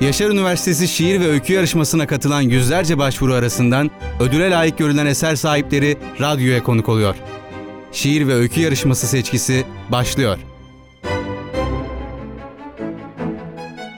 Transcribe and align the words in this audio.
Yaşar 0.00 0.30
Üniversitesi 0.30 0.88
Şiir 0.88 1.20
ve 1.20 1.28
Öykü 1.28 1.52
Yarışması'na 1.52 2.06
katılan 2.06 2.40
yüzlerce 2.40 2.98
başvuru 2.98 3.34
arasından 3.34 3.90
ödüle 4.20 4.50
layık 4.50 4.78
görülen 4.78 5.06
eser 5.06 5.36
sahipleri 5.36 5.96
radyoya 6.20 6.62
konuk 6.62 6.88
oluyor. 6.88 7.14
Şiir 7.92 8.28
ve 8.28 8.34
Öykü 8.34 8.60
Yarışması 8.60 9.06
seçkisi 9.06 9.64
başlıyor. 9.92 10.38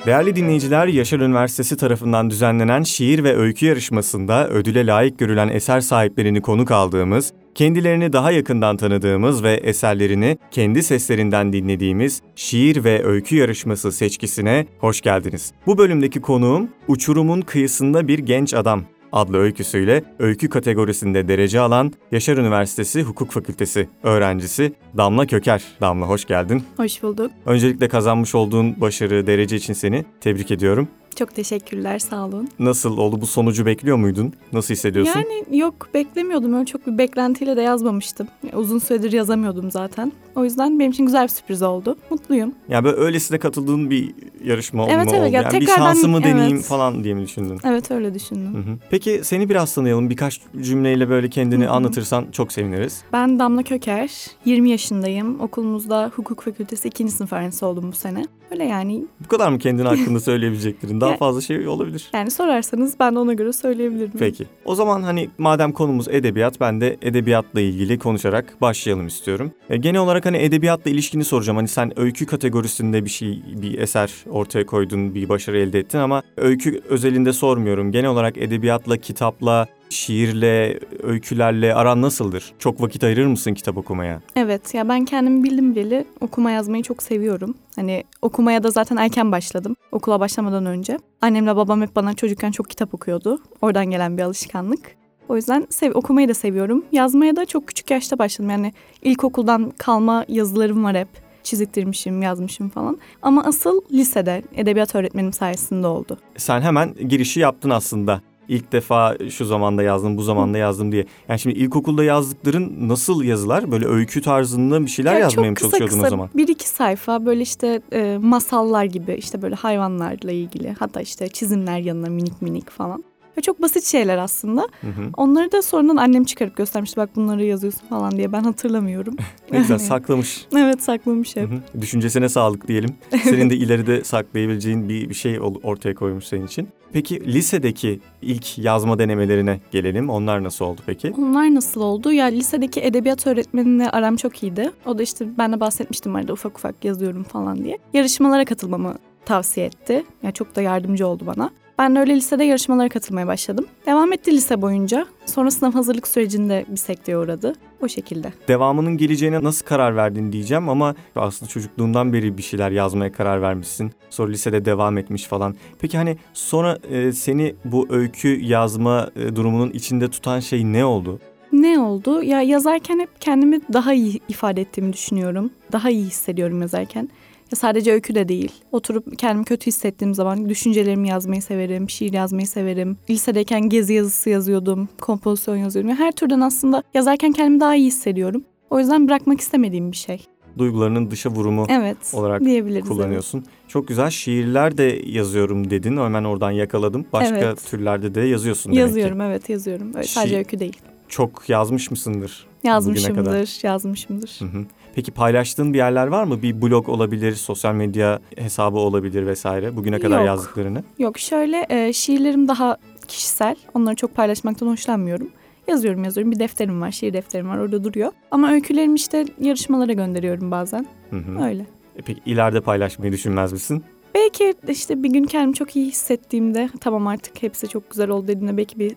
Değerli 0.07 0.37
dinleyiciler, 0.37 0.87
Yaşar 0.87 1.21
Üniversitesi 1.21 1.77
tarafından 1.77 2.31
düzenlenen 2.31 2.83
şiir 2.83 3.25
ve 3.25 3.37
öykü 3.37 3.67
yarışmasında 3.67 4.49
ödüle 4.49 4.87
layık 4.87 5.19
görülen 5.19 5.49
eser 5.49 5.81
sahiplerini 5.81 6.43
konuk 6.43 6.71
aldığımız, 6.71 7.33
kendilerini 7.57 8.13
daha 8.13 8.31
yakından 8.31 8.77
tanıdığımız 8.77 9.43
ve 9.43 9.55
eserlerini 9.55 10.39
kendi 10.51 10.83
seslerinden 10.83 11.53
dinlediğimiz 11.53 12.23
şiir 12.35 12.85
ve 12.85 13.05
öykü 13.05 13.37
yarışması 13.37 13.93
seçkisine 13.93 14.67
hoş 14.79 15.01
geldiniz. 15.01 15.53
Bu 15.67 15.79
bölümdeki 15.79 16.21
konuğum 16.21 16.69
Uçurumun 16.89 17.41
Kıyısında 17.41 18.09
Bir 18.09 18.19
Genç 18.19 18.55
Adam 18.55 18.85
adlı 19.13 19.39
öyküsüyle 19.39 20.05
öykü 20.19 20.49
kategorisinde 20.49 21.29
derece 21.29 21.61
alan 21.61 21.93
Yaşar 22.13 22.37
Üniversitesi 22.37 23.03
Hukuk 23.03 23.31
Fakültesi 23.31 23.89
öğrencisi 24.03 24.73
Damla 24.97 25.27
Köker. 25.27 25.63
Damla 25.81 26.09
hoş 26.09 26.25
geldin. 26.25 26.63
Hoş 26.77 27.03
bulduk. 27.03 27.31
Öncelikle 27.47 27.89
kazanmış 27.89 28.35
olduğun 28.35 28.81
başarı, 28.81 29.27
derece 29.27 29.57
için 29.57 29.73
seni 29.73 30.05
tebrik 30.21 30.51
ediyorum. 30.51 30.89
Çok 31.19 31.35
teşekkürler, 31.35 31.99
sağ 31.99 32.25
olun. 32.27 32.49
Nasıl 32.59 32.99
oldu? 32.99 33.21
Bu 33.21 33.27
sonucu 33.27 33.67
bekliyor 33.67 33.97
muydun? 33.97 34.33
Nasıl 34.53 34.75
hissediyorsun? 34.75 35.21
Yani 35.21 35.59
yok 35.59 35.89
beklemiyordum. 35.95 36.55
Öyle 36.55 36.67
çok 36.67 36.87
bir 36.87 36.99
beklentiyle 36.99 37.57
de 37.57 37.63
yazmamıştım. 37.63 38.29
Uzun 38.55 38.79
süredir 38.79 39.13
yazamıyordum 39.13 39.71
zaten. 39.71 40.13
O 40.35 40.45
yüzden 40.45 40.79
benim 40.79 40.91
için 40.91 41.05
güzel 41.07 41.23
bir 41.23 41.29
sürpriz 41.29 41.63
oldu. 41.63 41.97
Mutluyum. 42.11 42.53
Yani 42.69 42.85
böyle 42.85 42.97
öylesine 42.97 43.39
katıldığın 43.39 43.91
bir 43.91 44.15
yarışma 44.45 44.87
Evet, 44.89 45.09
evet. 45.11 45.21
oldu? 45.21 45.27
Ya 45.33 45.43
Yani 45.43 45.45
bir 45.47 45.51
tekrardan- 45.67 45.77
şansımı 45.77 46.23
deneyeyim 46.25 46.57
evet. 46.57 46.65
falan 46.67 47.05
diye 47.05 47.15
mi 47.15 47.23
düşündün? 47.23 47.59
Evet 47.65 47.91
öyle 47.91 48.15
düşündüm. 48.15 48.55
Hı 48.55 48.59
hı. 48.59 48.77
Peki 48.91 49.21
seni 49.25 49.49
biraz 49.49 49.75
tanıyalım. 49.75 50.11
Birkaç 50.11 50.41
cümleyle 50.61 51.09
böyle 51.09 51.31
kendini 51.31 51.65
Hı 51.65 51.69
hı. 51.69 51.73
anlatırsan 51.73 52.27
çok 52.33 52.53
seviniriz. 52.53 53.03
Ben 53.13 53.39
Damla 53.39 53.63
Köker, 53.63 54.11
20 54.45 54.71
yaşındayım. 54.71 55.41
Okulumuzda 55.41 56.11
hukuk 56.17 56.43
fakültesi 56.43 56.89
2. 56.89 57.09
sınıf 57.09 57.33
öğrencisi 57.33 57.65
oldum 57.65 57.89
bu 57.93 57.97
sene. 57.97 58.25
Öyle 58.51 58.65
yani. 58.65 59.05
Bu 59.25 59.29
kadar 59.29 59.51
mı 59.51 59.59
kendin 59.59 59.85
hakkında 59.85 60.21
söyleyebileceklerin? 60.21 61.01
Daha 61.07 61.13
Ya- 61.13 61.19
fazla 61.19 61.41
şey 61.41 61.69
olabilir. 61.69 62.11
Yani 62.15 62.31
sorarsanız 62.31 62.95
ben 63.01 63.15
de 63.15 63.19
ona 63.19 63.33
göre 63.33 63.53
söyleyebilirim. 63.53 64.13
Peki. 64.19 64.47
O 64.65 64.75
zaman 64.75 65.03
hani 65.03 65.29
madem 65.39 65.73
konumuz 65.73 66.09
edebiyat 66.09 66.61
ben 66.61 66.81
de 66.81 66.97
edebiyatla 67.03 67.61
ilgili 67.61 67.99
konuşarak 67.99 68.61
başlayalım 68.61 69.07
istiyorum. 69.07 69.53
E, 69.71 69.77
genel 69.77 70.01
olarak 70.01 70.27
hani 70.27 70.37
edebiyatla 70.37 70.91
ilişkini 70.91 71.25
soracağım. 71.25 71.57
Hani 71.57 71.69
sen 71.69 72.01
öykü 72.01 72.27
kategorisinde 72.27 73.05
bir 73.05 73.11
şey, 73.11 73.43
bir 73.63 73.79
eser 73.79 74.13
ortaya 74.31 74.67
koydun, 74.67 75.15
bir 75.15 75.29
başarı 75.29 75.59
elde 75.59 75.79
ettin 75.79 75.99
ama 75.99 76.23
öykü 76.37 76.81
özelinde 76.89 77.33
sormuyorum. 77.33 77.93
Genel 77.93 78.11
olarak 78.11 78.39
edebiyatla, 78.39 78.97
kitapla, 78.97 79.67
şiirle, 79.91 80.81
öykülerle 81.03 81.75
aran 81.75 82.03
nasıldır? 82.03 82.53
Çok 82.59 82.83
vakit 82.83 83.05
ayırır 83.05 83.27
mısın 83.27 83.55
kitap 83.55 83.77
okumaya? 83.77 84.21
Evet 84.37 84.75
ya 84.75 84.89
ben 84.89 85.05
kendimi 85.05 85.45
bildim 85.45 85.75
bileli 85.75 86.05
okuma 86.21 86.51
yazmayı 86.51 86.83
çok 86.83 87.03
seviyorum. 87.03 87.55
Hani 87.77 88.05
okumaya 88.23 88.63
da 88.63 88.71
zaten 88.71 88.97
erken 88.97 89.33
başladım 89.33 89.77
okula 89.97 90.21
başlamadan 90.21 90.67
önce. 90.67 90.99
Annemle 91.21 91.57
babam 91.57 91.83
hep 91.83 91.97
bana 91.97 92.15
çocukken 92.15 92.51
çok 92.51 92.71
kitap 92.71 92.95
okuyordu. 92.95 93.39
Oradan 93.63 93.87
gelen 93.87 94.19
bir 94.19 94.23
alışkanlık. 94.23 94.97
O 95.29 95.37
yüzden 95.37 95.67
sev 95.71 95.93
okumayı 95.95 96.29
da 96.29 96.35
seviyorum. 96.35 96.85
Yazmaya 96.93 97.37
da 97.37 97.45
çok 97.45 97.69
küçük 97.69 97.91
yaşta 97.91 98.19
başladım. 98.19 98.51
Yani 98.51 98.73
ilkokuldan 99.03 99.73
kalma 99.79 100.25
yazılarım 100.29 100.85
var 100.85 100.97
hep. 100.97 101.09
Çiziktirmişim, 101.43 102.23
yazmışım 102.23 102.69
falan. 102.69 102.99
Ama 103.23 103.45
asıl 103.45 103.81
lisede 103.93 104.43
edebiyat 104.55 104.95
öğretmenim 104.95 105.33
sayesinde 105.33 105.87
oldu. 105.87 106.19
Sen 106.37 106.61
hemen 106.61 106.95
girişi 107.09 107.41
yaptın 107.41 107.71
aslında. 107.71 108.21
İlk 108.49 108.73
defa 108.73 109.17
şu 109.31 109.45
zamanda 109.45 109.83
yazdım, 109.83 110.17
bu 110.17 110.23
zamanda 110.23 110.59
yazdım 110.59 110.93
diye. 110.93 111.07
Yani 111.29 111.39
şimdi 111.41 111.59
ilkokulda 111.59 112.05
yazdıkların 112.05 112.89
nasıl 112.89 113.23
yazılar? 113.25 113.71
Böyle 113.73 113.87
öykü 113.87 114.23
tarzında 114.23 114.81
bir 114.83 114.91
şeyler 114.91 115.13
Ya 115.13 115.19
yazmaya 115.19 115.51
mı 115.51 115.57
çalışıyordun 115.57 115.95
kısa 115.95 116.07
o 116.07 116.11
zaman? 116.11 116.29
bir 116.35 116.49
iki 116.49 116.69
sayfa 116.69 117.27
böyle 117.27 117.43
işte 117.43 117.81
e, 117.93 118.19
masallar 118.23 118.85
gibi 118.85 119.15
işte 119.15 119.43
böyle 119.43 119.55
hayvanlarla 119.55 120.33
ilgili 120.33 120.75
hatta 120.79 121.01
işte 121.01 121.29
çizimler 121.29 121.79
yanına 121.79 122.09
minik 122.09 122.43
minik 122.43 122.71
falan. 122.71 123.05
Ve 123.39 123.41
çok 123.41 123.63
basit 123.63 123.85
şeyler 123.85 124.19
aslında. 124.19 124.61
Hı 124.81 124.87
hı. 124.87 125.11
Onları 125.17 125.53
da 125.53 125.63
sonradan 125.63 125.97
annem 125.97 126.25
çıkarıp 126.25 126.57
göstermişti 126.57 126.97
bak 126.97 127.11
bunları 127.17 127.45
yazıyorsun 127.45 127.87
falan 127.89 128.17
diye 128.17 128.33
ben 128.33 128.43
hatırlamıyorum. 128.43 129.17
Ne 129.53 129.59
güzel 129.59 129.71
Yani. 129.79 129.87
saklamış. 129.89 130.47
evet 130.57 130.83
saklamış 130.83 131.37
Hı 131.37 131.41
hep. 131.41 131.51
hı. 131.51 131.81
Düşüncesine 131.81 132.29
sağlık 132.29 132.69
diyelim. 132.69 132.91
Senin 133.23 133.51
de 133.51 133.57
ileride 133.57 134.05
saklayabileceğin 134.05 134.89
bir, 134.89 135.09
bir 135.09 135.15
şey 135.15 135.41
ortaya 135.41 135.95
koymuş 135.95 136.25
senin 136.25 136.47
için. 136.47 136.69
Peki 136.93 137.33
lisedeki 137.35 138.01
ilk 138.23 138.59
yazma 138.59 138.99
denemelerine 138.99 139.61
gelelim. 139.71 140.11
Onlar 140.11 140.45
nasıl 140.45 140.65
oldu 140.65 140.81
peki? 140.87 141.13
Onlar 141.19 141.55
nasıl 141.55 141.81
oldu? 141.81 142.13
Ya 142.13 142.27
lisedeki 142.27 142.81
edebiyat 142.81 143.27
öğretmenimle 143.27 143.91
aram 143.91 144.17
çok 144.17 144.43
iyiydi. 144.43 144.71
O 144.87 144.99
da 144.99 145.03
işte 145.03 145.27
ben 145.39 145.53
de 145.53 145.61
bahsetmiştim 145.61 146.17
arada 146.17 146.33
ufak 146.33 146.59
ufak 146.59 146.85
yazıyorum 146.85 147.23
falan 147.23 147.65
diye. 147.65 147.79
Yarışmalara 147.93 148.45
katılmamı 148.45 148.95
tavsiye 149.25 149.67
etti. 149.67 150.05
Ya 150.23 150.33
çok 150.33 150.57
da 150.57 150.63
yardımcı 150.63 151.07
oldu 151.07 151.25
bana. 151.27 151.51
Ben 151.79 151.95
de 151.95 152.01
öyle 152.01 152.17
lisede 152.17 152.45
yarışmalara 152.45 152.89
katılmaya 152.89 153.27
başladım. 153.27 153.67
Devam 153.87 154.13
etti 154.13 154.33
lise 154.33 154.63
boyunca. 154.63 155.07
Sonra 155.27 155.51
sınav 155.51 155.73
hazırlık 155.73 156.09
sürecinde 156.09 156.65
bir 156.69 156.77
sekteye 156.77 157.19
uğradı. 157.19 157.53
O 157.83 157.89
şekilde. 157.89 158.33
Devamının 158.49 158.97
geleceğine 158.97 159.43
nasıl 159.45 159.67
karar 159.67 159.97
verdin 159.97 160.33
diyeceğim 160.33 160.69
ama 160.69 160.95
aslında 161.17 161.51
çocukluğundan 161.51 162.13
beri 162.13 162.39
bir 162.39 162.43
şeyler 162.43 162.71
yazmaya 162.71 163.13
karar 163.13 163.43
vermişsin. 163.43 163.93
Sonra 164.11 164.31
lisede 164.31 164.65
devam 164.65 164.99
etmiş 164.99 165.25
falan. 165.25 165.55
Peki 165.79 165.97
hani 165.99 166.17
sonra 166.35 166.79
e, 166.91 167.13
seni 167.13 167.55
bu 167.65 167.87
öykü 167.91 168.29
yazma 168.45 169.11
e, 169.17 169.37
durumunun 169.37 169.71
içinde 169.71 170.09
tutan 170.11 170.41
şey 170.41 170.65
ne 170.65 170.85
oldu? 170.85 171.21
Ne 171.53 171.79
oldu? 171.79 172.23
Ya 172.23 172.43
yazarken 172.43 172.99
hep 172.99 173.21
kendimi 173.21 173.61
daha 173.73 173.93
iyi 173.93 174.21
ifade 174.29 174.61
ettiğimi 174.61 174.93
düşünüyorum. 174.93 175.51
Daha 175.73 175.91
iyi 175.91 176.05
hissediyorum 176.05 176.61
yazarken. 176.61 177.09
Sadece 177.55 177.93
öykü 177.93 178.15
de 178.15 178.29
değil. 178.29 178.53
Oturup 178.73 179.19
kendimi 179.19 179.45
kötü 179.45 179.67
hissettiğim 179.67 180.15
zaman 180.15 180.49
düşüncelerimi 180.49 181.09
yazmayı 181.09 181.43
severim, 181.43 181.91
şiir 181.91 182.13
yazmayı 182.13 182.47
severim. 182.47 182.97
Lisedeyken 183.11 183.69
gezi 183.69 183.93
yazısı 183.93 184.31
yazıyordum, 184.31 184.89
kompozisyon 185.01 185.57
yazıyorum. 185.57 185.91
Ya 185.91 185.97
her 185.99 186.13
türden 186.13 186.41
aslında 186.41 186.83
yazarken 186.95 187.33
kendimi 187.33 187.61
daha 187.61 187.77
iyi 187.77 187.87
hissediyorum. 187.87 188.45
O 188.71 188.79
yüzden 188.79 189.09
bırakmak 189.09 189.41
istemediğim 189.41 189.93
bir 189.93 189.97
şey. 189.97 190.25
Duygularının 190.59 191.11
dışa 191.11 191.31
vurumu 191.31 191.67
Evet, 191.71 191.97
olarak 192.13 192.43
kullanıyorsun. 192.89 193.45
Çok 193.69 193.89
güzel 193.89 194.11
şiirler 194.11 194.79
de 194.79 195.01
yazıyorum 195.07 195.71
dedin. 195.71 195.97
Hemen 195.97 196.25
oradan 196.25 196.51
yakaladım. 196.51 197.07
Başka 197.13 197.37
Evet. 197.37 197.67
türlerde 197.71 198.15
de 198.15 198.21
yazıyorsun 198.21 198.71
evet. 198.71 198.79
demek 198.79 198.93
ki. 198.95 198.99
Yazıyorum, 198.99 199.21
evet 199.21 199.49
yazıyorum. 199.49 199.89
Öyle 199.95 200.07
sadece 200.07 200.35
Şiir- 200.35 200.39
öykü 200.39 200.59
değil. 200.59 200.77
Çok 201.09 201.49
yazmış 201.49 201.91
mısındır? 201.91 202.47
kadar. 202.63 202.73
Yazmışımdır, 202.73 203.59
yazmışımdır. 203.63 204.37
Hı 204.39 204.45
hı. 204.45 204.65
Peki 204.95 205.13
paylaştığın 205.13 205.73
bir 205.73 205.79
yerler 205.79 206.07
var 206.07 206.25
mı? 206.25 206.43
Bir 206.43 206.63
blog 206.63 206.89
olabilir, 206.89 207.35
sosyal 207.35 207.75
medya 207.75 208.21
hesabı 208.37 208.79
olabilir 208.79 209.27
vesaire. 209.27 209.77
Bugüne 209.77 209.99
kadar 209.99 210.19
Yok. 210.19 210.27
yazdıklarını. 210.27 210.85
Yok 210.99 211.19
şöyle 211.19 211.67
e, 211.69 211.93
şiirlerim 211.93 212.49
daha 212.49 212.77
kişisel. 213.09 213.57
Onları 213.75 213.95
çok 213.97 214.15
paylaşmaktan 214.15 214.67
hoşlanmıyorum. 214.67 215.31
Yazıyorum 215.69 216.05
yazıyorum. 216.05 216.33
Bir 216.33 216.39
defterim 216.39 216.81
var, 216.81 216.91
şiir 216.91 217.13
defterim 217.13 217.49
var 217.49 217.59
orada 217.59 217.85
duruyor. 217.85 218.13
Ama 218.31 218.53
öykülerimi 218.53 218.95
işte 218.95 219.25
yarışmalara 219.41 219.93
gönderiyorum 219.93 220.51
bazen. 220.51 220.87
Hı 221.11 221.17
hı. 221.17 221.45
Öyle. 221.45 221.67
E 221.97 222.03
Peki 222.07 222.21
ileride 222.27 222.61
paylaşmayı 222.61 223.13
düşünmez 223.13 223.53
misin? 223.53 223.85
Belki 224.15 224.55
işte 224.69 225.03
bir 225.03 225.11
gün 225.11 225.25
kendimi 225.25 225.55
çok 225.55 225.77
iyi 225.77 225.87
hissettiğimde 225.87 226.71
tamam 226.81 227.07
artık 227.07 227.43
hepsi 227.43 227.69
çok 227.69 227.91
güzel 227.91 228.09
oldu 228.09 228.29
dediğimde 228.29 228.57
belki 228.57 228.79
bir 228.79 228.97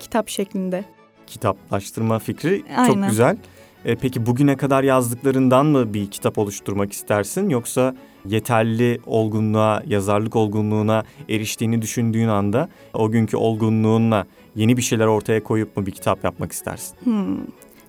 kitap 0.00 0.28
şeklinde. 0.28 0.84
Kitaplaştırma 1.30 2.18
fikri 2.18 2.62
çok 2.68 2.78
Aynen. 2.78 3.08
güzel. 3.08 3.36
E, 3.84 3.96
peki 3.96 4.26
bugüne 4.26 4.56
kadar 4.56 4.84
yazdıklarından 4.84 5.66
mı 5.66 5.94
bir 5.94 6.10
kitap 6.10 6.38
oluşturmak 6.38 6.92
istersin 6.92 7.48
yoksa 7.48 7.94
yeterli 8.26 9.00
olgunluğa, 9.06 9.82
yazarlık 9.86 10.36
olgunluğuna 10.36 11.04
eriştiğini 11.28 11.82
düşündüğün 11.82 12.28
anda 12.28 12.68
o 12.94 13.10
günkü 13.10 13.36
olgunluğunla 13.36 14.26
yeni 14.56 14.76
bir 14.76 14.82
şeyler 14.82 15.06
ortaya 15.06 15.42
koyup 15.42 15.76
mu 15.76 15.86
bir 15.86 15.90
kitap 15.90 16.24
yapmak 16.24 16.52
istersin? 16.52 16.96
Hmm. 17.04 17.36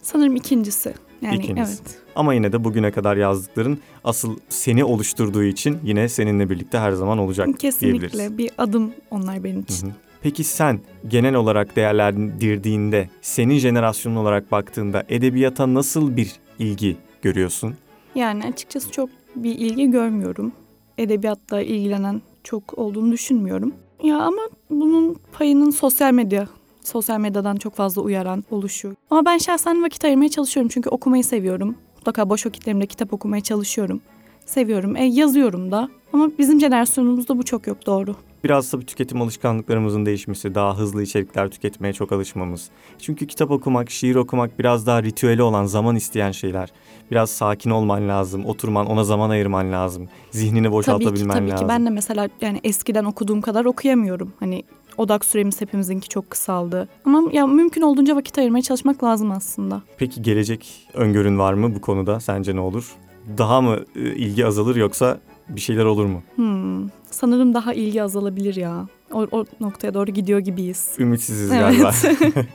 Sanırım 0.02 0.36
ikincisi. 0.36 0.94
Yani 1.22 1.36
İkincisi. 1.36 1.82
evet. 1.82 1.98
Ama 2.16 2.34
yine 2.34 2.52
de 2.52 2.64
bugüne 2.64 2.92
kadar 2.92 3.18
yazdıkların 3.18 3.80
asıl 4.04 4.38
seni 4.50 4.84
oluşturduğu 4.84 5.44
için 5.44 5.80
yine 5.84 6.10
seninle 6.10 6.50
birlikte 6.50 6.80
her 6.80 6.92
zaman 6.92 7.18
olacak 7.18 7.48
diyebiliriz. 7.48 8.12
Kesinlikle 8.12 8.38
bir 8.38 8.52
adım 8.58 8.92
onlar 9.12 9.44
benim 9.44 9.60
için. 9.60 9.88
Hı 9.88 9.92
hı. 9.92 10.11
Peki 10.22 10.44
sen 10.44 10.80
genel 11.08 11.36
olarak 11.36 11.76
değerlendirdiğinde, 11.76 13.10
senin 13.22 13.58
jenerasyonun 13.58 14.16
olarak 14.16 14.52
baktığında 14.52 15.04
edebiyata 15.10 15.74
nasıl 15.74 16.18
bir 16.18 16.32
ilgi 16.60 16.98
görüyorsun? 17.22 17.76
Yani 18.16 18.44
açıkçası 18.46 18.92
çok 18.92 19.10
bir 19.36 19.56
ilgi 19.56 19.92
görmüyorum. 19.92 20.52
Edebiyatla 20.98 21.62
ilgilenen 21.62 22.22
çok 22.44 22.78
olduğunu 22.80 23.12
düşünmüyorum. 23.12 23.74
Ya 24.04 24.18
ama 24.18 24.42
bunun 24.70 25.18
payının 25.34 25.70
sosyal 25.70 26.14
medya, 26.14 26.48
sosyal 26.84 27.20
medyadan 27.20 27.56
çok 27.56 27.76
fazla 27.76 28.02
uyaran 28.02 28.44
oluşuyor. 28.52 28.96
Ama 29.10 29.26
ben 29.26 29.38
şahsen 29.38 29.84
vakit 29.84 30.06
ayırmaya 30.06 30.30
çalışıyorum 30.30 30.70
çünkü 30.74 30.90
okumayı 30.90 31.24
seviyorum. 31.24 31.76
Mutlaka 31.96 32.30
boş 32.30 32.46
vakitlerimde 32.46 32.86
kitap 32.86 33.14
okumaya 33.14 33.42
çalışıyorum. 33.44 34.02
Seviyorum. 34.46 34.96
E 34.96 35.04
yazıyorum 35.04 35.72
da. 35.72 35.90
Ama 36.14 36.30
bizim 36.38 36.60
jenerasyonumuzda 36.60 37.38
bu 37.38 37.44
çok 37.44 37.68
yok 37.68 37.86
doğru. 37.86 38.16
Biraz 38.44 38.72
tabii 38.72 38.86
tüketim 38.86 39.22
alışkanlıklarımızın 39.22 40.06
değişmesi, 40.06 40.56
daha 40.56 40.78
hızlı 40.78 41.04
içerikler 41.04 41.50
tüketmeye 41.50 41.94
çok 41.94 42.12
alışmamız. 42.12 42.70
Çünkü 43.00 43.28
kitap 43.28 43.52
okumak, 43.52 43.90
şiir 43.90 44.16
okumak 44.16 44.60
biraz 44.60 44.88
daha 44.88 45.04
ritüeli 45.04 45.44
olan, 45.44 45.66
zaman 45.66 45.96
isteyen 45.96 46.32
şeyler. 46.32 46.70
Biraz 47.12 47.30
sakin 47.30 47.70
olman 47.70 48.10
lazım, 48.10 48.46
oturman, 48.46 48.86
ona 48.86 49.04
zaman 49.04 49.30
ayırman 49.30 49.72
lazım. 49.72 50.10
Zihnini 50.32 50.72
boşaltabilmen 50.72 51.14
tabii 51.14 51.26
ki, 51.26 51.32
tabii 51.34 51.50
lazım. 51.52 51.68
ki. 51.68 51.70
Ben 51.70 51.86
de 51.86 51.90
mesela 51.90 52.30
yani 52.42 52.60
eskiden 52.64 53.06
okuduğum 53.06 53.42
kadar 53.42 53.66
okuyamıyorum. 53.66 54.34
Hani 54.40 54.64
odak 54.98 55.26
süremiz 55.26 55.62
hepimizinki 55.62 56.10
çok 56.10 56.30
kısaldı. 56.30 56.88
Ama 57.06 57.24
ya 57.32 57.48
mümkün 57.48 57.82
olduğunca 57.82 58.16
vakit 58.16 58.38
ayırmaya 58.38 58.62
çalışmak 58.62 59.04
lazım 59.04 59.32
aslında. 59.32 59.82
Peki 59.98 60.22
gelecek 60.22 60.88
öngörün 60.94 61.40
var 61.40 61.54
mı 61.54 61.76
bu 61.76 61.82
konuda? 61.82 62.20
Sence 62.20 62.56
ne 62.56 62.60
olur? 62.60 62.96
Daha 63.38 63.62
mı 63.62 63.80
e, 63.96 64.00
ilgi 64.00 64.46
azalır 64.46 64.76
yoksa 64.76 65.20
bir 65.56 65.62
şeyler 65.62 65.86
olur 65.86 66.06
mu? 66.06 66.24
Hmm, 66.36 66.90
sanırım 67.12 67.54
daha 67.54 67.74
ilgi 67.74 68.04
azalabilir 68.04 68.56
ya. 68.56 68.88
O, 69.14 69.28
o 69.32 69.46
noktaya 69.60 69.94
doğru 69.94 70.12
gidiyor 70.12 70.40
gibiyiz. 70.40 70.96
Ümitsiziz 71.00 71.52
Evet. 71.52 71.62
galiba. 71.62 71.92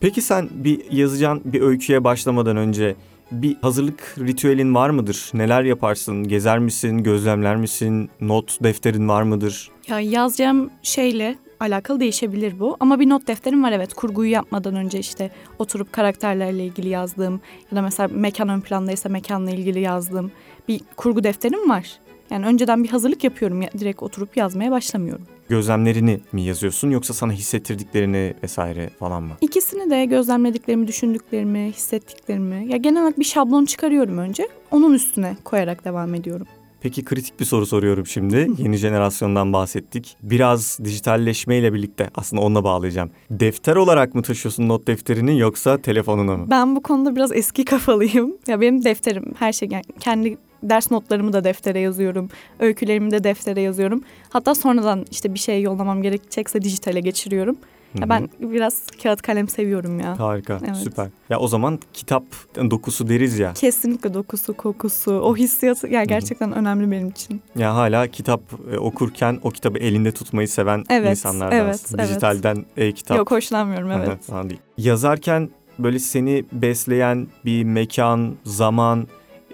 Peki 0.00 0.22
sen 0.22 0.48
bir 0.52 0.92
yazacağın 0.92 1.42
bir 1.44 1.60
öyküye 1.60 2.04
başlamadan 2.04 2.56
önce 2.56 2.96
bir 3.32 3.56
hazırlık 3.62 4.14
ritüelin 4.18 4.74
var 4.74 4.90
mıdır? 4.90 5.30
Neler 5.34 5.62
yaparsın? 5.62 6.28
Gezer 6.28 6.58
misin? 6.58 6.98
Gözlemler 6.98 7.56
misin? 7.56 8.10
Not 8.20 8.62
defterin 8.64 9.08
var 9.08 9.22
mıdır? 9.22 9.70
Ya 9.88 10.00
yazacağım 10.00 10.70
şeyle 10.82 11.36
alakalı 11.60 12.00
değişebilir 12.00 12.58
bu. 12.60 12.76
Ama 12.80 13.00
bir 13.00 13.08
not 13.08 13.26
defterim 13.26 13.62
var 13.62 13.72
evet. 13.72 13.94
Kurguyu 13.94 14.30
yapmadan 14.30 14.74
önce 14.74 14.98
işte 14.98 15.30
oturup 15.58 15.92
karakterlerle 15.92 16.64
ilgili 16.64 16.88
yazdığım 16.88 17.40
ya 17.72 17.76
da 17.76 17.82
mesela 17.82 18.08
mekan 18.12 18.48
ön 18.48 18.60
plandaysa 18.60 19.08
mekanla 19.08 19.50
ilgili 19.50 19.80
yazdığım 19.80 20.30
bir 20.70 20.80
kurgu 20.96 21.24
defterim 21.24 21.70
var. 21.70 21.98
Yani 22.30 22.46
önceden 22.46 22.84
bir 22.84 22.88
hazırlık 22.88 23.24
yapıyorum. 23.24 23.62
Ya- 23.62 23.70
Direkt 23.78 24.02
oturup 24.02 24.36
yazmaya 24.36 24.70
başlamıyorum. 24.70 25.24
Gözlemlerini 25.48 26.20
mi 26.32 26.42
yazıyorsun 26.42 26.90
yoksa 26.90 27.14
sana 27.14 27.32
hissettirdiklerini 27.32 28.34
vesaire 28.42 28.90
falan 28.98 29.22
mı? 29.22 29.32
İkisini 29.40 29.90
de 29.90 30.04
gözlemlediklerimi, 30.04 30.86
düşündüklerimi, 30.86 31.72
hissettiklerimi 31.72 32.66
ya 32.72 32.76
genel 32.76 33.02
olarak 33.02 33.18
bir 33.18 33.24
şablon 33.24 33.64
çıkarıyorum 33.64 34.18
önce. 34.18 34.48
Onun 34.70 34.92
üstüne 34.94 35.36
koyarak 35.44 35.84
devam 35.84 36.14
ediyorum. 36.14 36.46
Peki 36.82 37.04
kritik 37.04 37.40
bir 37.40 37.44
soru 37.44 37.66
soruyorum 37.66 38.06
şimdi. 38.06 38.50
Yeni 38.58 38.76
jenerasyondan 38.76 39.52
bahsettik. 39.52 40.16
Biraz 40.22 40.78
dijitalleşmeyle 40.84 41.72
birlikte 41.74 42.10
aslında 42.14 42.42
onunla 42.42 42.64
bağlayacağım. 42.64 43.10
Defter 43.30 43.76
olarak 43.76 44.14
mı 44.14 44.22
taşıyorsun 44.22 44.68
not 44.68 44.86
defterini 44.86 45.38
yoksa 45.38 45.78
telefonuna 45.78 46.36
mı? 46.36 46.46
Ben 46.50 46.76
bu 46.76 46.82
konuda 46.82 47.16
biraz 47.16 47.32
eski 47.32 47.64
kafalıyım. 47.64 48.36
Ya 48.46 48.60
benim 48.60 48.84
defterim 48.84 49.34
her 49.38 49.52
şey 49.52 49.68
yani 49.72 49.84
kendi 50.00 50.38
ders 50.62 50.90
notlarımı 50.90 51.32
da 51.32 51.44
deftere 51.44 51.80
yazıyorum. 51.80 52.28
Öykülerimi 52.58 53.10
de 53.10 53.24
deftere 53.24 53.60
yazıyorum. 53.60 54.02
Hatta 54.28 54.54
sonradan 54.54 55.04
işte 55.10 55.34
bir 55.34 55.38
şey 55.38 55.62
yollamam 55.62 56.02
gerekecekse 56.02 56.62
dijitale 56.62 57.00
geçiriyorum. 57.00 57.56
Ya 58.00 58.08
ben 58.08 58.28
biraz 58.40 58.86
kağıt 59.02 59.22
kalem 59.22 59.48
seviyorum 59.48 60.00
ya. 60.00 60.18
Harika, 60.20 60.60
Evet. 60.66 60.76
süper. 60.76 61.08
Ya 61.30 61.38
o 61.38 61.48
zaman 61.48 61.78
kitap 61.92 62.22
dokusu 62.56 63.08
deriz 63.08 63.38
ya. 63.38 63.52
Kesinlikle 63.52 64.14
dokusu, 64.14 64.54
kokusu, 64.54 65.12
o 65.12 65.36
hissiyatı 65.36 65.88
yani 65.88 66.06
gerçekten 66.06 66.52
önemli 66.52 66.90
benim 66.90 67.08
için. 67.08 67.42
Ya 67.56 67.74
hala 67.74 68.06
kitap 68.06 68.40
e, 68.72 68.78
okurken 68.78 69.38
o 69.42 69.50
kitabı 69.50 69.78
elinde 69.78 70.12
tutmayı 70.12 70.48
seven 70.48 70.84
Evet, 70.90 71.10
insanlardan. 71.10 71.58
evet, 71.58 71.86
evet. 71.94 72.08
Dijitalden 72.08 72.64
e-kitap 72.76 73.18
Yok 73.18 73.30
hoşlanmıyorum 73.30 73.90
evet. 73.90 74.22
falan 74.22 74.50
değil. 74.50 74.60
Yazarken 74.78 75.50
böyle 75.78 75.98
seni 75.98 76.44
besleyen 76.52 77.26
bir 77.44 77.64
mekan, 77.64 78.34
zaman, 78.44 79.06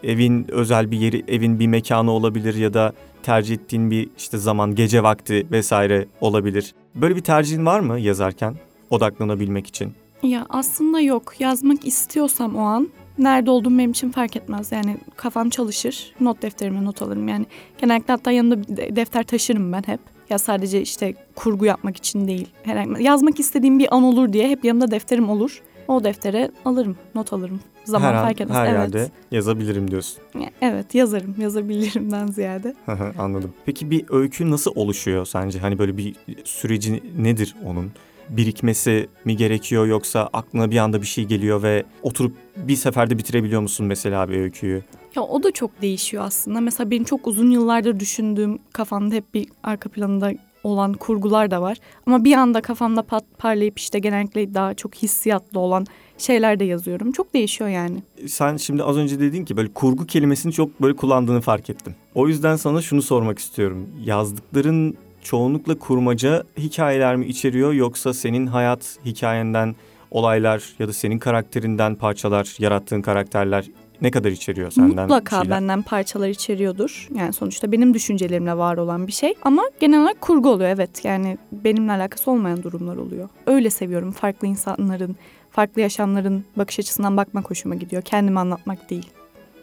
evin 0.03 0.47
özel 0.51 0.91
bir 0.91 0.99
yeri, 0.99 1.25
evin 1.29 1.61
bir 1.61 1.67
mekanı 1.67 2.11
olabilir 2.11 2.55
ya 2.55 2.75
da 2.75 2.93
tercih 3.23 3.55
ettiğin 3.55 3.91
bir 3.91 4.09
işte 4.19 4.39
zaman, 4.39 4.75
gece 4.75 5.03
vakti 5.03 5.47
vesaire 5.51 6.07
olabilir. 6.21 6.75
Böyle 6.95 7.17
bir 7.17 7.21
tercihin 7.21 7.67
var 7.67 7.81
mı 7.81 7.99
yazarken 8.01 8.55
odaklanabilmek 8.91 9.67
için? 9.67 9.93
Ya 10.23 10.47
aslında 10.49 11.01
yok. 11.01 11.35
Yazmak 11.39 11.87
istiyorsam 11.87 12.57
o 12.57 12.61
an 12.61 12.89
nerede 13.19 13.51
olduğum 13.51 13.79
benim 13.79 13.91
için 13.91 14.11
fark 14.11 14.37
etmez. 14.37 14.73
Yani 14.73 14.97
kafam 15.17 15.51
çalışır. 15.51 16.13
Not 16.21 16.43
defterime 16.43 16.85
not 16.85 17.03
alırım. 17.03 17.29
Yani 17.29 17.47
genellikle 17.79 18.13
hatta 18.13 18.31
yanında 18.31 18.63
bir 18.63 18.77
de- 18.77 18.97
defter 18.97 19.23
taşırım 19.23 19.73
ben 19.73 19.83
hep. 19.87 20.01
Ya 20.31 20.39
sadece 20.39 20.83
işte 20.83 21.15
kurgu 21.35 21.65
yapmak 21.65 21.97
için 21.97 22.29
değil. 22.29 22.49
Herhangi 22.63 23.03
yazmak 23.03 23.41
istediğim 23.41 23.79
bir 23.79 23.95
an 23.97 24.03
olur 24.03 24.33
diye 24.33 24.49
hep 24.49 24.65
yanımda 24.65 24.91
defterim 24.91 25.31
olur. 25.31 25.63
O 25.89 26.05
deftere 26.05 26.51
alırım, 26.65 26.97
not 27.15 27.33
alırım. 27.33 27.61
Zaman 27.85 28.13
her 28.13 28.23
fark 28.23 28.41
etmez. 28.41 28.57
her 28.57 28.67
evet. 28.67 28.79
yerde 28.79 29.11
yazabilirim 29.31 29.91
diyorsun. 29.91 30.23
Evet, 30.61 30.95
yazarım. 30.95 31.35
Yazabilirimden 31.39 32.27
ziyade. 32.27 32.75
Anladım. 33.19 33.53
Peki 33.67 33.91
bir 33.91 34.05
öykü 34.11 34.51
nasıl 34.51 34.73
oluşuyor 34.75 35.27
sence? 35.27 35.59
Hani 35.59 35.79
böyle 35.79 35.97
bir 35.97 36.15
süreci 36.45 37.03
nedir 37.19 37.57
onun? 37.65 37.93
Birikmesi 38.29 39.09
mi 39.25 39.37
gerekiyor 39.37 39.87
yoksa 39.87 40.31
aklına 40.33 40.71
bir 40.71 40.77
anda 40.77 41.01
bir 41.03 41.07
şey 41.07 41.25
geliyor 41.25 41.63
ve 41.63 41.85
oturup 42.03 42.33
bir 42.57 42.77
seferde 42.77 43.19
bitirebiliyor 43.19 43.61
musun 43.61 43.87
mesela 43.87 44.29
bir 44.29 44.37
öyküyü? 44.37 44.83
Ya 45.17 45.23
o 45.23 45.43
da 45.43 45.53
çok 45.53 45.83
değişiyor 45.83 46.25
aslında. 46.25 46.61
Mesela 46.61 46.91
benim 46.91 47.05
çok 47.05 47.27
uzun 47.27 47.51
yıllardır 47.51 48.01
düşündüğüm 48.01 48.59
kafamda 48.73 49.15
hep 49.15 49.35
bir 49.35 49.49
arka 49.63 49.89
planında 49.89 50.33
olan 50.67 50.93
kurgular 50.93 51.51
da 51.51 51.63
var. 51.63 51.79
Ama 52.07 52.25
bir 52.25 52.33
anda 52.33 52.61
kafamda 52.61 53.03
pat 53.03 53.25
parlayıp 53.39 53.79
işte 53.79 53.99
genellikle 53.99 54.55
daha 54.55 54.75
çok 54.75 54.95
hissiyatlı 54.95 55.61
olan 55.61 55.87
şeyler 56.19 56.61
de 56.61 56.65
yazıyorum. 56.65 57.13
Çok 57.13 57.35
değişiyor 57.35 57.71
yani. 57.71 58.03
Sen 58.27 58.57
şimdi 58.57 58.83
az 58.83 58.97
önce 58.97 59.21
dedin 59.21 59.45
ki 59.45 59.57
böyle 59.57 59.73
kurgu 59.73 60.07
kelimesini 60.07 60.53
çok 60.53 60.83
böyle 60.83 60.97
kullandığını 60.97 61.41
fark 61.41 61.71
ettim. 61.71 61.95
O 62.15 62.29
yüzden 62.29 62.57
sana 62.57 62.83
şunu 62.83 63.03
sormak 63.03 63.39
istiyorum. 63.39 63.87
Yazdıkların 64.05 64.97
çoğunlukla 65.23 65.79
kurmaca 65.79 66.45
hikayeler 66.59 67.17
mi 67.17 67.27
içeriyor 67.27 67.73
yoksa 67.73 68.15
senin 68.15 68.47
hayat 68.47 68.99
hikayenden 69.05 69.77
olaylar 70.11 70.75
ya 70.79 70.89
da 70.89 70.93
senin 70.93 71.19
karakterinden 71.19 71.95
parçalar, 71.95 72.57
yarattığın 72.59 73.03
karakterler 73.03 73.67
ne 74.03 74.11
kadar 74.11 74.31
içeriyor 74.31 74.71
senden? 74.71 74.91
Mutlaka 74.91 75.37
şeyler? 75.43 75.51
benden 75.51 75.83
parçalar 75.83 76.29
içeriyordur. 76.29 77.09
Yani 77.15 77.33
sonuçta 77.33 77.73
benim 77.73 77.95
düşüncelerimle 77.95 78.57
var 78.57 78.77
olan 78.77 79.07
bir 79.07 79.13
şey. 79.13 79.35
Ama 79.43 79.63
genel 79.81 80.01
olarak 80.03 80.21
kurgu 80.21 80.49
oluyor 80.49 80.71
evet. 80.71 81.05
Yani 81.05 81.39
benimle 81.53 81.93
alakası 81.93 82.31
olmayan 82.31 82.63
durumlar 82.63 82.97
oluyor. 82.97 83.29
Öyle 83.47 83.71
seviyorum 83.71 84.11
farklı 84.13 84.49
insanların, 84.49 85.17
farklı 85.51 85.81
yaşamların 85.81 86.45
bakış 86.57 86.79
açısından 86.79 87.17
bakmak 87.17 87.51
hoşuma 87.51 87.75
gidiyor. 87.75 88.03
Kendimi 88.03 88.39
anlatmak 88.41 88.91
değil. 88.91 89.07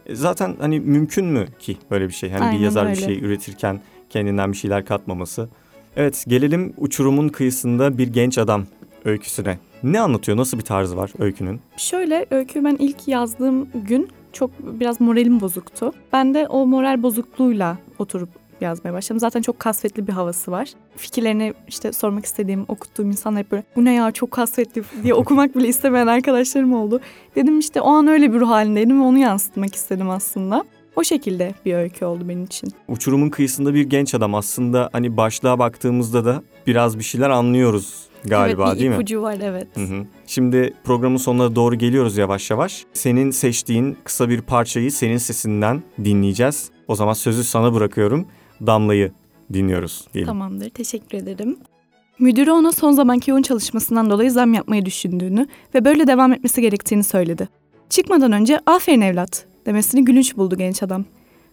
E, 0.06 0.15
Zaten 0.15 0.56
hani 0.59 0.79
mümkün 0.79 1.25
mü 1.25 1.47
ki 1.59 1.77
böyle 1.91 2.07
bir 2.07 2.13
şey? 2.13 2.29
Hani 2.31 2.44
Aynen 2.44 2.57
bir 2.59 2.63
yazar 2.63 2.86
bir 2.86 2.89
öyle. 2.89 3.01
şey 3.06 3.19
üretirken 3.25 3.79
kendinden 4.09 4.51
bir 4.51 4.57
şeyler 4.57 4.86
katmaması. 4.86 5.50
Evet 5.95 6.24
gelelim 6.27 6.74
uçurumun 6.77 7.29
kıyısında 7.29 7.98
bir 7.98 8.08
genç 8.08 8.38
adam 8.38 8.65
öyküsüne. 9.05 9.58
Ne 9.84 10.00
anlatıyor? 10.00 10.38
Nasıl 10.38 10.58
bir 10.58 10.63
tarzı 10.63 10.98
var 10.98 11.12
öykünün? 11.19 11.60
Şöyle 11.77 12.25
öyküyü 12.31 12.65
ben 12.65 12.75
ilk 12.79 13.08
yazdığım 13.08 13.67
gün 13.74 14.10
çok 14.34 14.52
biraz 14.60 15.02
moralim 15.02 15.42
bozuktu. 15.42 15.92
Ben 16.13 16.34
de 16.34 16.48
o 16.48 16.66
moral 16.66 17.04
bozukluğuyla 17.04 17.78
oturup 18.00 18.30
yazmaya 18.62 18.94
başladım. 18.94 19.20
Zaten 19.20 19.42
çok 19.42 19.60
kasvetli 19.60 20.08
bir 20.08 20.13
havası 20.13 20.52
var. 20.52 20.70
Fikirlerini 20.96 21.54
işte 21.68 21.92
sormak 21.92 22.25
istediğim, 22.25 22.66
okuttuğum 22.68 23.04
insanlar 23.04 23.44
hep 23.44 23.52
böyle 23.52 23.63
bu 23.75 23.86
ne 23.86 23.94
ya 23.94 24.12
çok 24.12 24.32
kasvetli 24.32 24.84
diye 25.04 25.13
okumak 25.13 25.56
bile 25.56 25.68
istemeyen 25.68 26.08
arkadaşlarım 26.08 26.74
oldu. 26.74 27.00
Dedim 27.36 27.60
işte 27.60 27.82
o 27.82 27.90
an 27.90 28.08
öyle 28.08 28.34
bir 28.34 28.40
ruh 28.40 28.50
halindeydim 28.50 29.02
ve 29.02 29.06
onu 29.06 29.18
yansıtmak 29.18 29.75
istedim 29.75 30.10
aslında. 30.10 30.63
O 30.96 31.04
şekilde 31.04 31.54
bir 31.66 31.74
öykü 31.74 32.06
oldu 32.06 32.30
benim 32.30 32.44
için. 32.44 32.70
Uçurumun 32.88 33.30
kıyısında 33.30 33.74
bir 33.74 33.84
genç 33.84 34.16
adam 34.16 34.36
aslında 34.36 34.90
hani 34.92 35.18
başlığa 35.18 35.60
baktığımızda 35.60 36.25
da 36.25 36.44
biraz 36.68 37.00
bir 37.00 37.04
şeyler 37.04 37.30
anlıyoruz 37.30 38.12
galiba 38.25 38.63
evet, 38.68 38.75
bir 38.75 38.80
değil 38.80 38.89
mi? 38.89 38.96
ipucu 38.96 39.22
var 39.22 39.38
evet. 39.42 39.68
Hı 39.74 39.82
hı. 39.82 40.06
Şimdi 40.27 40.74
programın 40.84 41.18
sonuna 41.18 41.56
doğru 41.56 41.75
geliyoruz 41.75 42.18
yavaş 42.18 42.51
yavaş. 42.51 42.86
Senin 42.94 43.32
seçtiğin 43.32 43.98
kısa 44.03 44.30
bir 44.30 44.42
parçayı 44.42 44.92
senin 44.92 45.18
sesinden 45.18 45.84
dinleyeceğiz. 46.03 46.72
O 46.88 46.96
zaman 46.96 47.13
sözü 47.13 47.44
sana 47.44 47.74
bırakıyorum. 47.74 48.27
Damla'yı 48.68 49.12
dinliyoruz 49.53 50.08
diyelim. 50.13 50.27
Tamamdır, 50.27 50.70
teşekkür 50.70 51.18
ederim. 51.18 51.58
Müdürü 52.20 52.51
ona 52.51 52.72
son 52.72 52.92
zamanki 52.92 53.32
yoğun 53.32 53.42
çalışmasından 53.42 54.10
dolayı 54.10 54.32
zam 54.32 54.53
yapmayı 54.53 54.86
düşündüğünü 54.86 55.48
ve 55.75 55.86
böyle 55.86 56.08
devam 56.08 56.34
etmesi 56.34 56.62
gerektiğini 56.62 57.03
söyledi. 57.03 57.50
Çıkmadan 57.89 58.32
önce 58.32 58.60
aferin 58.65 59.01
evlat 59.01 59.46
demesini 59.65 60.06
gülünç 60.06 60.38
buldu 60.38 60.58
genç 60.58 60.84
adam. 60.84 61.06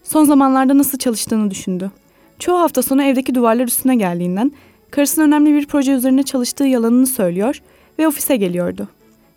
Son 0.03 0.25
zamanlarda 0.25 0.79
nasıl 0.79 0.99
çalıştığını 0.99 1.51
düşündü. 1.51 1.91
Çoğu 2.39 2.59
hafta 2.59 2.83
sonu 2.83 3.03
evdeki 3.03 3.35
duvarlar 3.35 3.65
üstüne 3.65 3.97
geldiğinden 3.97 4.53
karısının 4.91 5.27
önemli 5.27 5.55
bir 5.55 5.67
proje 5.67 5.93
üzerine 5.93 6.23
çalıştığı 6.23 6.65
yalanını 6.65 7.07
söylüyor 7.07 7.63
ve 7.99 8.09
ofise 8.09 8.37
geliyordu. 8.37 8.89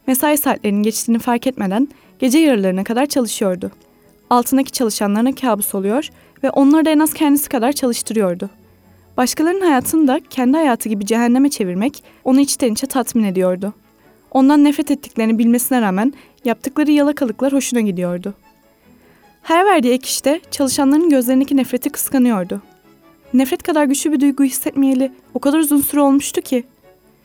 Mesai 0.07 0.37
saatlerinin 0.37 0.83
geçtiğini 0.83 1.19
fark 1.19 1.47
etmeden 1.47 1.87
gece 2.19 2.39
yarılarına 2.39 2.83
kadar 2.83 3.05
çalışıyordu. 3.05 3.71
Altındaki 4.29 4.71
çalışanlarına 4.71 5.35
kabus 5.35 5.75
oluyor 5.75 6.09
ve 6.43 6.49
onları 6.49 6.85
da 6.85 6.89
en 6.89 6.99
az 6.99 7.13
kendisi 7.13 7.49
kadar 7.49 7.71
çalıştırıyordu. 7.71 8.49
Başkalarının 9.17 9.61
hayatını 9.61 10.07
da 10.07 10.19
kendi 10.29 10.57
hayatı 10.57 10.89
gibi 10.89 11.05
cehenneme 11.05 11.49
çevirmek 11.49 12.03
onu 12.23 12.39
içten 12.39 12.73
içe 12.73 12.87
tatmin 12.87 13.23
ediyordu. 13.23 13.73
Ondan 14.31 14.63
nefret 14.63 14.91
ettiklerini 14.91 15.39
bilmesine 15.39 15.81
rağmen 15.81 16.13
yaptıkları 16.45 16.91
yalakalıklar 16.91 17.53
hoşuna 17.53 17.81
gidiyordu. 17.81 18.33
Her 19.41 19.65
verdiği 19.65 19.93
ek 19.93 20.07
işte 20.07 20.39
çalışanların 20.51 21.09
gözlerindeki 21.09 21.57
nefreti 21.57 21.89
kıskanıyordu. 21.89 22.61
Nefret 23.33 23.63
kadar 23.63 23.85
güçlü 23.85 24.11
bir 24.11 24.19
duygu 24.19 24.43
hissetmeyeli 24.43 25.11
o 25.33 25.39
kadar 25.39 25.59
uzun 25.59 25.81
süre 25.81 26.01
olmuştu 26.01 26.41
ki. 26.41 26.63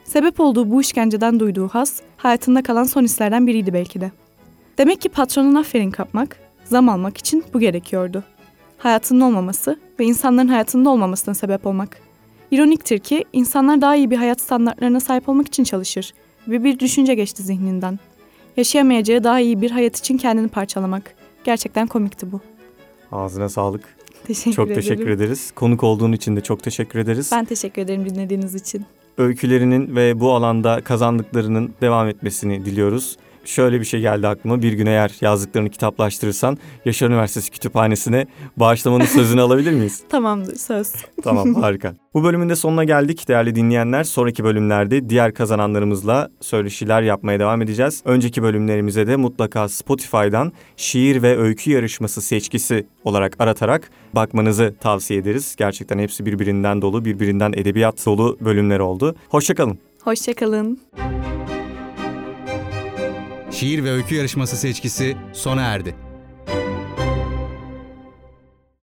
Sebep 0.05 0.41
olduğu 0.41 0.71
bu 0.71 0.81
işkenceden 0.81 1.41
duyduğu 1.41 1.69
has, 1.69 2.00
hayatında 2.17 2.62
kalan 2.62 2.85
son 2.85 3.05
hislerden 3.05 3.47
biriydi 3.47 3.73
belki 3.73 4.00
de. 4.00 4.12
Demek 4.79 5.00
ki 5.00 5.09
patronun 5.09 5.55
aferin 5.55 5.91
kapmak, 5.91 6.37
zam 6.65 6.88
almak 6.88 7.17
için 7.19 7.45
bu 7.55 7.61
gerekiyordu. 7.61 8.25
Hayatının 8.79 9.21
olmaması 9.21 9.79
ve 10.00 10.05
insanların 10.05 10.49
hayatında 10.49 10.91
olmamasına 10.91 11.35
sebep 11.35 11.67
olmak. 11.67 12.00
İroniktir 12.50 12.99
ki 12.99 13.25
insanlar 13.33 13.81
daha 13.81 13.97
iyi 13.97 14.11
bir 14.11 14.17
hayat 14.17 14.41
standartlarına 14.41 15.00
sahip 15.00 15.29
olmak 15.29 15.47
için 15.47 15.65
çalışır 15.65 16.15
ve 16.49 16.65
bir 16.65 16.79
düşünce 16.79 17.15
geçti 17.15 17.43
zihninden. 17.43 17.99
Yaşayamayacağı 18.57 19.25
daha 19.25 19.41
iyi 19.41 19.61
bir 19.61 19.71
hayat 19.71 19.97
için 19.97 20.19
kendini 20.19 20.49
parçalamak. 20.49 21.15
Gerçekten 21.45 21.87
komikti 21.87 22.33
bu. 22.33 22.41
Ağzına 23.12 23.49
sağlık. 23.49 23.97
Teşekkür 24.27 24.53
çok 24.53 24.67
ederim. 24.67 24.83
teşekkür 24.83 25.09
ederiz. 25.09 25.51
Konuk 25.55 25.85
olduğun 25.85 26.13
için 26.13 26.37
de 26.37 26.41
çok 26.41 26.63
teşekkür 26.63 26.99
ederiz. 26.99 27.31
Ben 27.33 27.45
teşekkür 27.45 27.83
ederim 27.83 28.09
dinlediğiniz 28.09 28.55
için. 28.55 28.85
Öykülerinin 29.19 29.97
ve 29.97 30.21
bu 30.21 30.33
alanda 30.33 30.81
kazandıklarının 30.81 31.75
devam 31.81 32.09
etmesini 32.09 32.65
diliyoruz. 32.65 33.17
Şöyle 33.49 33.81
bir 33.81 33.85
şey 33.85 34.00
geldi 34.00 34.28
aklıma. 34.28 34.62
Bir 34.62 34.73
gün 34.73 34.87
eğer 34.87 35.12
yazdıklarını 35.21 35.71
kitaplaştırırsan 35.71 36.59
Yaşar 36.85 37.09
Üniversitesi 37.09 37.50
Kütüphanesi'ne 37.50 38.26
bağışlamanın 38.57 39.05
sözünü 39.05 39.40
alabilir 39.40 39.73
miyiz? 39.73 40.02
Tamamdır 40.09 40.57
söz. 40.57 40.93
Tamam 41.23 41.55
harika. 41.55 41.95
Bu 42.14 42.25
bölümün 42.25 42.49
de 42.49 42.57
sonuna 42.57 42.85
geldik 42.85 43.28
değerli 43.28 43.55
dinleyenler. 43.55 44.05
Sonraki 44.05 44.45
bölümlerde 44.45 45.09
diğer 45.09 45.35
kazananlarımızla 45.35 46.31
söyleşiler 46.40 47.02
yapmaya 47.02 47.40
devam 47.40 47.62
edeceğiz. 47.62 48.02
Önceki 48.05 48.43
bölümlerimize 48.43 49.07
de 49.07 49.17
mutlaka 49.17 49.69
Spotify'dan 49.69 50.52
şiir 50.76 51.23
ve 51.23 51.38
öykü 51.38 51.71
yarışması 51.71 52.23
seçkisi 52.23 52.87
olarak 53.05 53.37
aratarak 53.38 53.90
bakmanızı 54.12 54.75
tavsiye 54.81 55.21
ederiz. 55.21 55.55
Gerçekten 55.59 55.99
hepsi 55.99 56.26
birbirinden 56.26 56.83
dolu, 56.83 57.05
birbirinden 57.05 57.52
edebiyat 57.57 58.07
dolu 58.07 58.38
bölümler 58.40 58.78
oldu. 58.78 59.17
Hoşçakalın. 59.28 59.78
Hoşçakalın. 60.02 60.78
Şiir 63.59 63.85
ve 63.85 63.91
öykü 63.91 64.15
yarışması 64.15 64.57
seçkisi 64.57 65.17
sona 65.33 65.62
erdi. 65.62 65.95